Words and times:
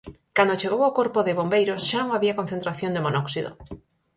Cando 0.37 0.59
chegou 0.61 0.81
o 0.85 0.95
corpo 0.99 1.19
de 1.27 1.37
bombeiros, 1.39 1.81
xa 1.89 1.99
non 2.01 2.11
había 2.13 2.37
concentración 2.39 2.91
de 2.93 3.03
monóxido. 3.05 3.51